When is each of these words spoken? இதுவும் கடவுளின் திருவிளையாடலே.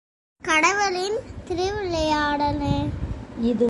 இதுவும் 0.01 0.41
கடவுளின் 0.41 1.17
திருவிளையாடலே. 1.45 2.75